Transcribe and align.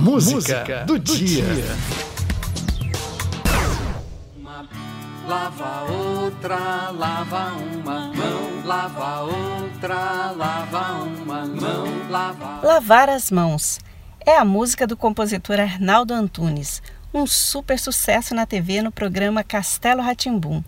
Música, 0.00 0.34
Música 0.34 0.84
do, 0.86 0.98
do, 0.98 0.98
dia. 0.98 1.44
dia. 1.44 1.64
Uma 4.34 4.66
lava 5.28 5.92
outra, 5.92 6.90
lava 6.90 7.52
uma 7.58 8.10
mão, 8.14 8.64
lava 8.64 9.20
outra, 9.20 10.32
lava 10.34 11.02
uma 11.02 11.44
mão, 11.44 11.84
lava. 12.08 12.66
Lavar 12.66 13.10
as 13.10 13.30
mãos 13.30 13.78
é 14.24 14.38
a 14.38 14.44
música 14.44 14.86
do 14.86 14.96
compositor 14.96 15.60
Arnaldo 15.60 16.14
Antunes, 16.14 16.82
um 17.12 17.26
super 17.26 17.78
sucesso 17.78 18.34
na 18.34 18.46
TV 18.46 18.80
no 18.80 18.90
programa 18.90 19.44
Castelo 19.44 20.00
Ratimbum. 20.00 20.64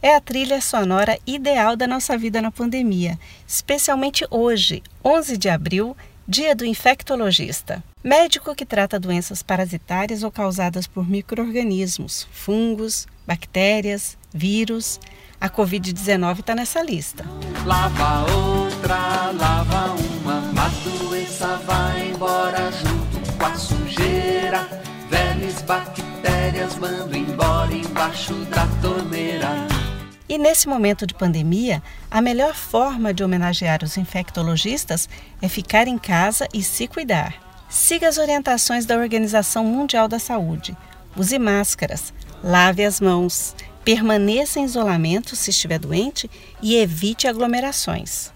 É 0.00 0.14
a 0.14 0.20
trilha 0.20 0.60
sonora 0.60 1.18
ideal 1.26 1.74
da 1.74 1.88
nossa 1.88 2.16
vida 2.16 2.40
na 2.40 2.52
pandemia, 2.52 3.18
especialmente 3.48 4.24
hoje, 4.30 4.80
11 5.04 5.36
de 5.36 5.48
abril, 5.48 5.96
dia 6.28 6.54
do 6.54 6.64
infectologista. 6.64 7.82
Médico 8.02 8.54
que 8.54 8.66
trata 8.66 8.98
doenças 8.98 9.42
parasitárias 9.42 10.22
ou 10.22 10.30
causadas 10.30 10.86
por 10.86 11.08
micro-organismos, 11.08 12.26
fungos, 12.32 13.06
bactérias, 13.26 14.16
vírus. 14.32 14.98
A 15.40 15.50
Covid-19 15.50 16.40
está 16.40 16.54
nessa 16.54 16.82
lista. 16.82 17.24
Lava 17.64 18.32
outra, 18.32 19.32
lava 19.32 19.94
uma, 19.94 20.38
a 20.62 20.68
doença 20.98 21.56
vai 21.58 22.10
embora 22.10 22.72
junto 22.72 23.32
com 23.34 23.44
a 23.44 23.54
sujeira. 23.54 24.66
Velhas 25.10 25.62
bactérias 25.62 26.76
mando 26.76 27.16
embora 27.16 27.72
embaixo 27.72 28.34
da 28.46 28.66
torneira. 28.80 29.75
E 30.28 30.38
nesse 30.38 30.68
momento 30.68 31.06
de 31.06 31.14
pandemia, 31.14 31.82
a 32.10 32.20
melhor 32.20 32.54
forma 32.54 33.14
de 33.14 33.22
homenagear 33.22 33.84
os 33.84 33.96
infectologistas 33.96 35.08
é 35.40 35.48
ficar 35.48 35.86
em 35.86 35.98
casa 35.98 36.48
e 36.52 36.62
se 36.62 36.88
cuidar. 36.88 37.34
Siga 37.68 38.08
as 38.08 38.18
orientações 38.18 38.84
da 38.84 38.96
Organização 38.96 39.64
Mundial 39.64 40.08
da 40.08 40.18
Saúde. 40.18 40.76
Use 41.16 41.38
máscaras, 41.38 42.12
lave 42.42 42.84
as 42.84 43.00
mãos, 43.00 43.54
permaneça 43.84 44.58
em 44.58 44.64
isolamento 44.64 45.36
se 45.36 45.50
estiver 45.50 45.78
doente 45.78 46.28
e 46.60 46.76
evite 46.76 47.28
aglomerações. 47.28 48.32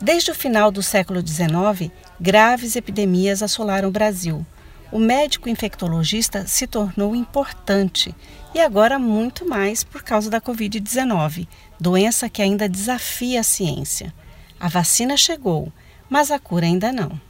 Desde 0.00 0.30
o 0.30 0.34
final 0.34 0.70
do 0.70 0.82
século 0.82 1.20
XIX, 1.26 1.90
graves 2.18 2.74
epidemias 2.74 3.42
assolaram 3.42 3.88
o 3.88 3.92
Brasil 3.92 4.44
o 4.92 4.98
médico 4.98 5.48
infectologista 5.48 6.46
se 6.46 6.66
tornou 6.66 7.14
importante 7.14 8.14
e 8.54 8.60
agora 8.60 8.98
muito 8.98 9.48
mais 9.48 9.82
por 9.82 10.02
causa 10.02 10.30
da 10.30 10.40
Covid-19, 10.40 11.48
doença 11.80 12.28
que 12.28 12.40
ainda 12.40 12.68
desafia 12.68 13.40
a 13.40 13.44
ciência. 13.44 14.14
A 14.60 14.68
vacina 14.68 15.16
chegou, 15.16 15.72
mas 16.08 16.30
a 16.30 16.38
cura 16.38 16.66
ainda 16.66 16.92
não. 16.92 17.20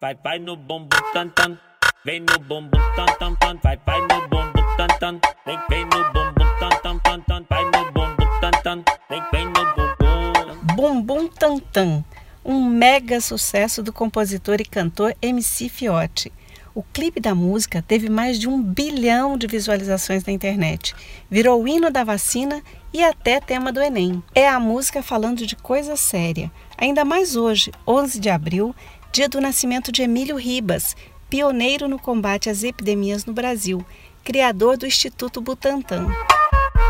Vai, 0.00 0.14
vai 0.14 0.38
no 0.38 0.56
bumbum 0.56 0.88
tan 1.12 1.28
tan, 1.30 1.58
vem 2.04 2.20
no 2.20 2.38
bumbum 2.38 2.78
tan 2.94 3.06
tan 3.18 3.34
tan, 3.34 3.58
vai, 3.62 3.78
vai 3.84 4.00
no 4.00 4.28
bumbum 4.28 4.76
tan 4.76 4.86
tan, 4.98 5.20
vem, 5.44 5.58
vem 5.68 5.84
no 5.84 6.12
bumbum 6.12 6.46
tan 6.58 6.70
tan 6.82 6.98
tan 7.00 7.20
tan, 7.22 7.44
vai 7.50 7.64
no 7.64 7.92
bumbum 7.92 8.40
tan 8.40 8.50
tan, 8.62 8.84
vem, 9.08 9.22
vem 9.32 9.46
no 9.46 9.74
bumbum. 9.74 10.74
Bumbum 10.76 11.28
tan 11.28 11.58
tan, 11.58 12.04
um 12.44 12.64
mega 12.64 13.20
sucesso 13.20 13.82
do 13.82 13.92
compositor 13.92 14.60
e 14.60 14.64
cantor 14.64 15.14
MC 15.20 15.68
Fiote. 15.68 16.32
O 16.72 16.84
clipe 16.84 17.18
da 17.18 17.34
música 17.34 17.82
teve 17.82 18.08
mais 18.08 18.38
de 18.38 18.48
um 18.48 18.62
bilhão 18.62 19.36
de 19.36 19.48
visualizações 19.48 20.24
na 20.24 20.32
internet. 20.32 20.94
Virou 21.28 21.62
o 21.62 21.66
hino 21.66 21.90
da 21.90 22.04
vacina 22.04 22.62
e 22.92 23.02
até 23.02 23.40
tema 23.40 23.72
do 23.72 23.80
Enem. 23.80 24.22
É 24.34 24.48
a 24.48 24.60
música 24.60 25.02
falando 25.02 25.44
de 25.44 25.56
coisa 25.56 25.96
séria. 25.96 26.50
Ainda 26.78 27.04
mais 27.04 27.34
hoje, 27.34 27.72
11 27.86 28.20
de 28.20 28.30
abril, 28.30 28.74
dia 29.12 29.28
do 29.28 29.40
nascimento 29.40 29.90
de 29.90 30.02
Emílio 30.02 30.36
Ribas, 30.36 30.96
pioneiro 31.28 31.88
no 31.88 31.98
combate 31.98 32.48
às 32.48 32.62
epidemias 32.62 33.24
no 33.24 33.32
Brasil, 33.32 33.84
criador 34.22 34.76
do 34.76 34.86
Instituto 34.86 35.40
Butantan. 35.40 36.06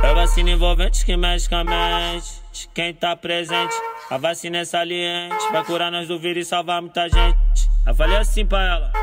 É 0.02 0.14
vacina 0.14 0.50
envolvente 0.50 1.04
que 1.04 1.16
mexe 1.16 1.48
com 1.48 1.56
a 1.56 1.64
mente. 1.64 2.40
Quem 2.74 2.92
tá 2.92 3.14
presente, 3.16 3.74
a 4.10 4.18
vacina 4.18 4.58
é 4.58 4.64
saliente. 4.64 5.36
Vai 5.52 5.64
curar 5.64 5.90
nós 5.90 6.08
do 6.08 6.18
vírus 6.18 6.46
e 6.46 6.48
salvar 6.48 6.82
muita 6.82 7.08
gente. 7.08 7.70
Eu 7.86 7.94
falei 7.94 8.16
assim 8.16 8.44
pra 8.44 8.62
ela. 8.62 8.99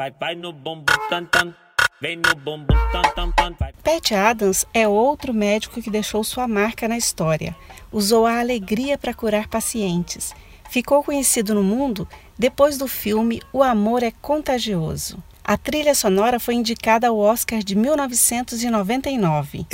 Vai, 0.00 0.10
vai 0.18 0.34
no 0.34 0.50
bumbum 0.50 0.94
tan 1.10 1.26
tan. 1.26 1.54
Vem 2.00 2.16
no 2.16 2.34
bumbum 2.34 2.74
tan 2.90 3.02
tan 3.14 3.30
tan. 3.32 3.54
Vai. 3.60 3.74
Pat 3.84 4.12
Adams 4.12 4.64
é 4.72 4.88
outro 4.88 5.34
médico 5.34 5.82
que 5.82 5.90
deixou 5.90 6.24
sua 6.24 6.48
marca 6.48 6.88
na 6.88 6.96
história. 6.96 7.54
Usou 7.92 8.24
a 8.24 8.40
alegria 8.40 8.96
para 8.96 9.12
curar 9.12 9.46
pacientes. 9.46 10.34
Ficou 10.70 11.04
conhecido 11.04 11.54
no 11.54 11.62
mundo 11.62 12.08
depois 12.38 12.78
do 12.78 12.88
filme 12.88 13.42
O 13.52 13.62
Amor 13.62 14.02
é 14.02 14.10
Contagioso. 14.10 15.22
A 15.44 15.58
trilha 15.58 15.94
sonora 15.94 16.40
foi 16.40 16.54
indicada 16.54 17.08
ao 17.08 17.18
Oscar 17.18 17.58
de 17.58 17.76
1999. 17.76 19.66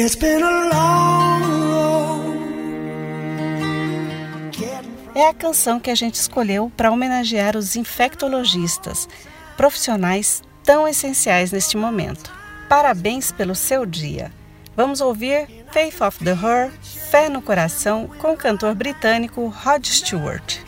É 5.15 5.29
a 5.29 5.35
canção 5.35 5.79
que 5.79 5.91
a 5.91 5.95
gente 5.95 6.17
escolheu 6.17 6.73
para 6.77 6.91
homenagear 6.91 7.57
os 7.57 7.77
infectologistas, 7.77 9.09
profissionais 9.57 10.43
tão 10.63 10.87
essenciais 10.87 11.53
neste 11.53 11.77
momento. 11.77 12.33
Parabéns 12.69 13.33
pelo 13.33 13.55
seu 13.55 13.87
dia. 13.87 14.33
Vamos 14.77 15.01
ouvir 15.01 15.49
Faith 15.73 16.01
of 16.01 16.23
the 16.23 16.33
Her, 16.33 16.71
Fé 17.11 17.29
no 17.29 17.41
Coração, 17.41 18.09
com 18.19 18.33
o 18.33 18.37
cantor 18.37 18.75
britânico 18.75 19.47
Rod 19.47 19.87
Stewart. 19.87 20.59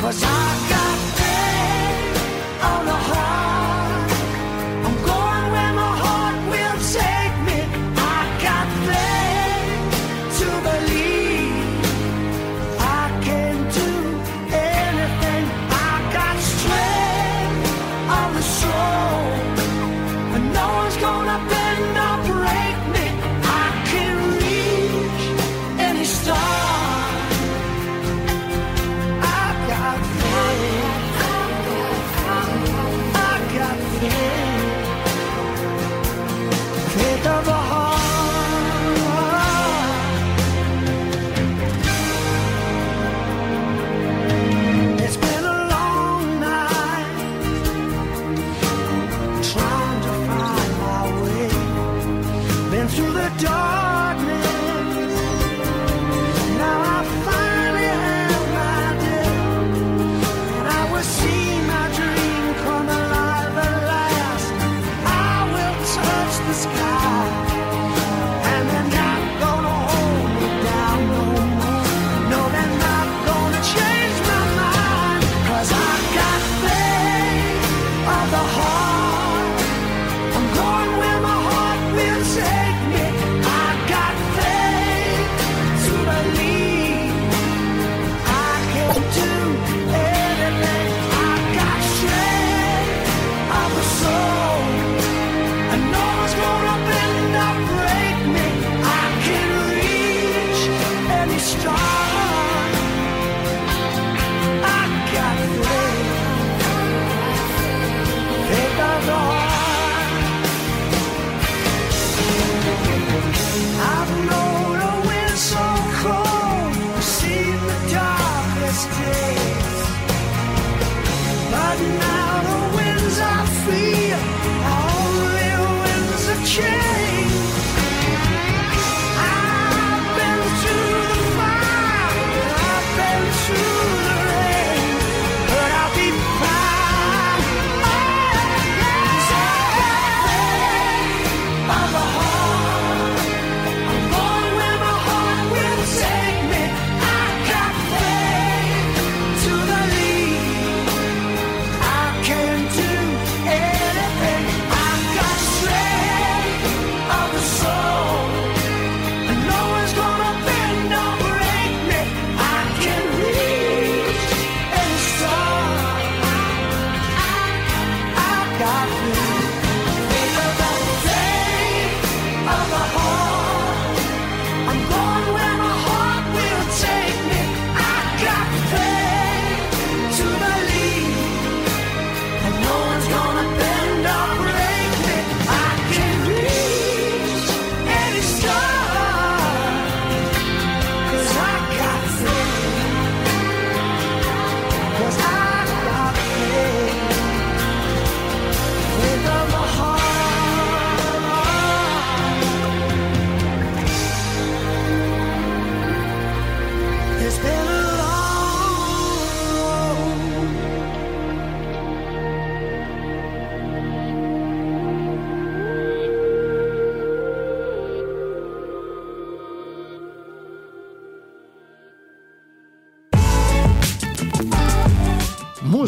Cause 0.00 0.22
I 0.22 0.68
got 0.70 0.77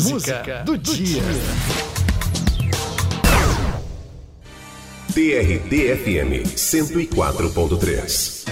Música 0.08 0.62
do 0.64 0.78
dia. 0.78 1.22
TRT-FM 5.12 6.46
104.3. 6.56 8.46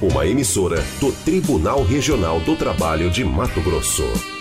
Uma 0.00 0.26
emissora 0.26 0.80
do 1.00 1.10
Tribunal 1.24 1.82
Regional 1.82 2.38
do 2.40 2.54
Trabalho 2.54 3.10
de 3.10 3.24
Mato 3.24 3.60
Grosso. 3.62 4.33